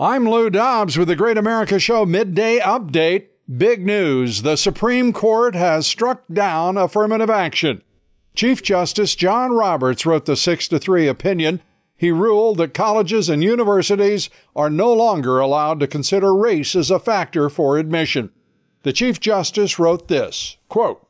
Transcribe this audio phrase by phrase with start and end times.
[0.00, 3.30] I'm Lou Dobbs with the Great America Show Midday Update.
[3.56, 7.82] Big news the Supreme Court has struck down affirmative action.
[8.36, 11.60] Chief Justice John Roberts wrote the 6 to 3 opinion.
[11.96, 17.00] He ruled that colleges and universities are no longer allowed to consider race as a
[17.00, 18.30] factor for admission.
[18.84, 21.08] The Chief Justice wrote this quote,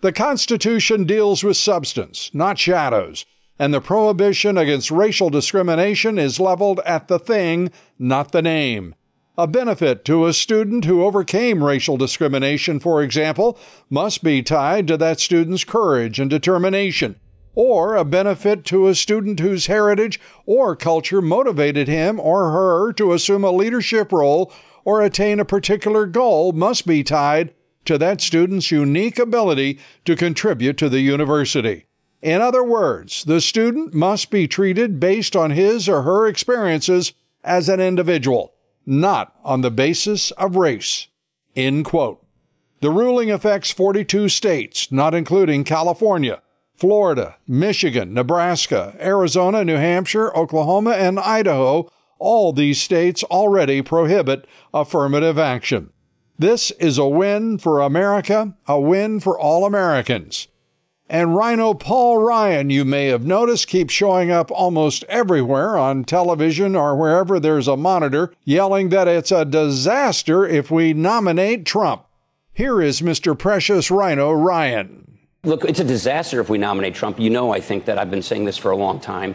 [0.00, 3.26] The Constitution deals with substance, not shadows
[3.58, 8.94] and the prohibition against racial discrimination is leveled at the thing, not the name.
[9.36, 13.58] A benefit to a student who overcame racial discrimination, for example,
[13.90, 17.16] must be tied to that student's courage and determination.
[17.56, 23.12] Or a benefit to a student whose heritage or culture motivated him or her to
[23.12, 24.52] assume a leadership role
[24.84, 30.76] or attain a particular goal must be tied to that student's unique ability to contribute
[30.78, 31.86] to the university.
[32.24, 37.12] In other words, the student must be treated based on his or her experiences
[37.44, 38.54] as an individual,
[38.86, 41.08] not on the basis of race.
[41.54, 42.24] End quote.
[42.80, 46.40] The ruling affects 42 states, not including California,
[46.74, 51.90] Florida, Michigan, Nebraska, Arizona, New Hampshire, Oklahoma, and Idaho.
[52.18, 55.90] All these states already prohibit affirmative action.
[56.38, 60.48] This is a win for America, a win for all Americans.
[61.08, 66.74] And Rhino Paul Ryan, you may have noticed, keeps showing up almost everywhere on television
[66.74, 72.06] or wherever there's a monitor, yelling that it's a disaster if we nominate Trump.
[72.54, 73.38] Here is Mr.
[73.38, 75.18] Precious Rhino Ryan.
[75.42, 77.20] Look, it's a disaster if we nominate Trump.
[77.20, 79.34] You know, I think that I've been saying this for a long time.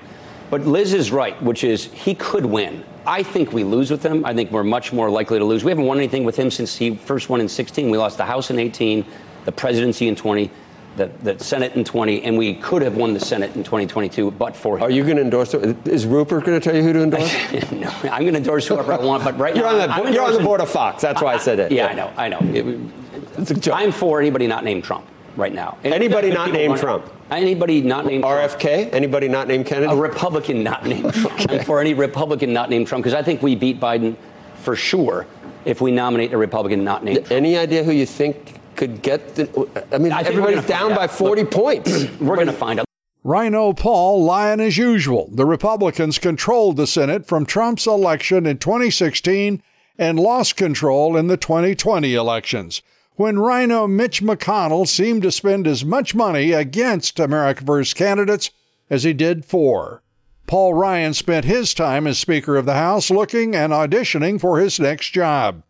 [0.49, 2.83] But Liz is right, which is he could win.
[3.05, 4.25] I think we lose with him.
[4.25, 5.63] I think we're much more likely to lose.
[5.63, 7.91] We haven't won anything with him since he first won in 16.
[7.91, 9.05] We lost the House in 18,
[9.45, 10.49] the presidency in 20
[10.95, 14.55] the, the Senate in 20, and we could have won the Senate in 2022, but
[14.55, 14.83] for him.
[14.83, 15.53] Are you going to endorse?
[15.53, 17.31] Is Rupert going to tell you who to endorse?
[17.71, 19.99] no, I'm going to endorse whoever I want, but right you're now.
[19.99, 21.01] On the, you're on the board of Fox.
[21.01, 21.71] That's why I said it.
[21.71, 22.13] Yeah, I know.
[22.17, 22.39] I know.
[22.41, 22.79] It,
[23.37, 23.75] it's a joke.
[23.75, 25.05] I'm for anybody not named Trump
[25.35, 25.77] right now.
[25.83, 27.11] Anybody not named Trump?
[27.31, 28.59] Anybody not named RFK?
[28.59, 28.93] Trump.
[28.93, 29.91] Anybody not named Kennedy?
[29.91, 31.39] A Republican not named Trump.
[31.39, 31.59] okay.
[31.59, 34.17] I'm for any Republican not named Trump because I think we beat Biden
[34.55, 35.25] for sure
[35.65, 37.31] if we nominate a Republican not named Trump.
[37.31, 39.85] Any idea who you think could get the.
[39.91, 42.05] I mean, I everybody's down by 40 Look, points.
[42.21, 42.85] We're going to find out.
[43.25, 45.29] Rhino Paul lying as usual.
[45.33, 49.61] The Republicans controlled the Senate from Trump's election in 2016
[49.97, 52.81] and lost control in the 2020 elections,
[53.15, 58.49] when Rhino Mitch McConnell seemed to spend as much money against America First candidates
[58.89, 60.01] as he did for.
[60.47, 64.79] Paul Ryan spent his time as Speaker of the House looking and auditioning for his
[64.79, 65.63] next job.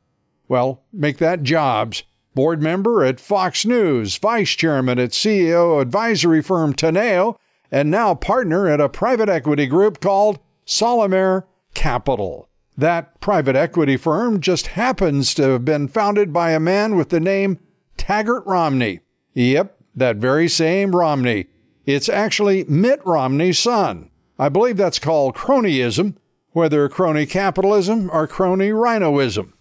[0.48, 2.04] Well, make that jobs
[2.40, 7.36] board member at Fox News, vice chairman at CEO advisory firm Teneo,
[7.70, 12.48] and now partner at a private equity group called Solamere Capital.
[12.78, 17.20] That private equity firm just happens to have been founded by a man with the
[17.20, 17.60] name
[17.98, 19.02] Taggart Romney.
[19.34, 21.48] Yep, that very same Romney.
[21.86, 24.12] It's actually Mitt Romney's son.
[24.40, 26.16] I believe that's called cronyism,
[26.52, 29.52] whether crony capitalism or crony rhinoism.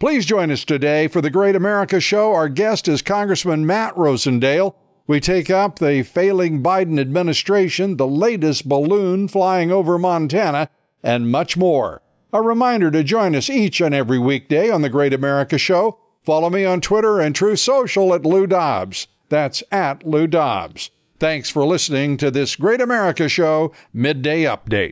[0.00, 2.32] Please join us today for the Great America Show.
[2.32, 4.74] Our guest is Congressman Matt Rosendale.
[5.06, 10.70] We take up the failing Biden administration, the latest balloon flying over Montana,
[11.02, 12.00] and much more.
[12.32, 15.98] A reminder to join us each and every weekday on the Great America Show.
[16.24, 19.06] Follow me on Twitter and Truth Social at Lou Dobbs.
[19.28, 20.88] That's at Lou Dobbs.
[21.18, 24.88] Thanks for listening to this Great America Show Midday Update.